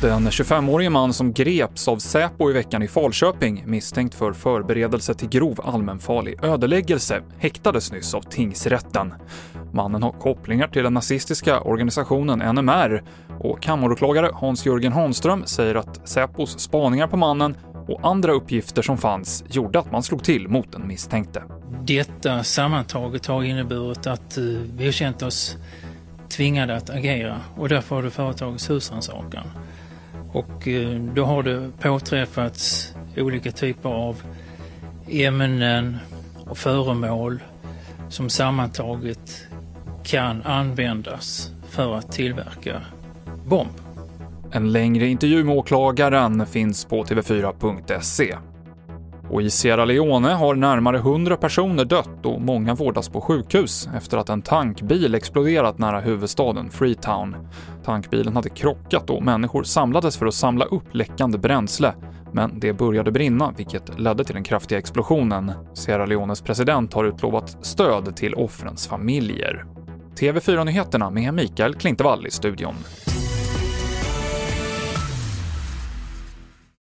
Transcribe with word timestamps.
Den 0.00 0.28
25-årige 0.30 0.90
man 0.90 1.12
som 1.12 1.32
greps 1.32 1.88
av 1.88 1.96
Säpo 1.96 2.50
i 2.50 2.52
veckan 2.52 2.82
i 2.82 2.88
Falköping 2.88 3.62
misstänkt 3.66 4.14
för 4.14 4.32
förberedelse 4.32 5.14
till 5.14 5.28
grov 5.28 5.60
allmänfarlig 5.64 6.44
ödeläggelse 6.44 7.22
häktades 7.38 7.92
nyss 7.92 8.14
av 8.14 8.22
tingsrätten. 8.22 9.14
Mannen 9.72 10.02
har 10.02 10.12
kopplingar 10.12 10.68
till 10.68 10.82
den 10.82 10.94
nazistiska 10.94 11.60
organisationen 11.60 12.54
NMR 12.54 13.02
och 13.40 13.62
kammaråklagare 13.62 14.30
Hans-Jörgen 14.34 14.92
Hanström 14.92 15.46
säger 15.46 15.74
att 15.74 16.08
Säpos 16.08 16.58
spaningar 16.58 17.06
på 17.06 17.16
mannen 17.16 17.56
och 17.88 18.00
andra 18.02 18.32
uppgifter 18.32 18.82
som 18.82 18.98
fanns 18.98 19.44
gjorde 19.48 19.78
att 19.78 19.92
man 19.92 20.02
slog 20.02 20.24
till 20.24 20.48
mot 20.48 20.72
den 20.72 20.86
misstänkte. 20.88 21.42
Detta 21.84 22.44
sammantaget 22.44 23.26
har 23.26 23.42
inneburit 23.42 24.06
att 24.06 24.38
eh, 24.38 24.44
vi 24.76 24.84
har 24.84 24.92
känt 24.92 25.22
oss 25.22 25.56
tvingade 26.28 26.76
att 26.76 26.90
agera 26.90 27.40
och 27.56 27.68
därför 27.68 27.96
har 27.96 28.02
det 28.02 28.10
företagits 28.10 28.70
husrannsakan. 28.70 29.46
Och 30.32 30.68
eh, 30.68 31.00
då 31.00 31.24
har 31.24 31.42
det 31.42 31.70
påträffats 31.80 32.94
olika 33.16 33.52
typer 33.52 33.88
av 33.88 34.22
ämnen 35.10 35.98
och 36.46 36.58
föremål 36.58 37.42
som 38.08 38.30
sammantaget 38.30 39.46
kan 40.04 40.42
användas 40.42 41.52
för 41.70 41.94
att 41.94 42.12
tillverka 42.12 42.82
bomb. 43.46 43.87
En 44.52 44.72
längre 44.72 45.06
intervju 45.06 45.44
med 45.44 45.56
åklagaren 45.56 46.46
finns 46.46 46.84
på 46.84 47.04
tv4.se. 47.04 48.36
Och 49.30 49.42
i 49.42 49.50
Sierra 49.50 49.84
Leone 49.84 50.28
har 50.28 50.54
närmare 50.54 50.96
100 50.96 51.36
personer 51.36 51.84
dött 51.84 52.26
och 52.26 52.40
många 52.40 52.74
vårdas 52.74 53.08
på 53.08 53.20
sjukhus 53.20 53.88
efter 53.96 54.18
att 54.18 54.28
en 54.28 54.42
tankbil 54.42 55.14
exploderat 55.14 55.78
nära 55.78 56.00
huvudstaden 56.00 56.70
Freetown. 56.70 57.36
Tankbilen 57.84 58.36
hade 58.36 58.48
krockat 58.48 59.10
och 59.10 59.22
människor 59.22 59.62
samlades 59.62 60.16
för 60.16 60.26
att 60.26 60.34
samla 60.34 60.64
upp 60.64 60.94
läckande 60.94 61.38
bränsle, 61.38 61.94
men 62.32 62.60
det 62.60 62.72
började 62.72 63.12
brinna, 63.12 63.54
vilket 63.56 63.98
ledde 63.98 64.24
till 64.24 64.34
den 64.34 64.44
kraftiga 64.44 64.78
explosionen. 64.78 65.52
Sierra 65.74 66.06
Leones 66.06 66.42
president 66.42 66.94
har 66.94 67.04
utlovat 67.04 67.66
stöd 67.66 68.16
till 68.16 68.34
offrens 68.34 68.88
familjer. 68.88 69.64
TV4-nyheterna 70.20 71.10
med 71.10 71.34
Mikael 71.34 71.74
Klintevall 71.74 72.26
i 72.26 72.30
studion. 72.30 72.74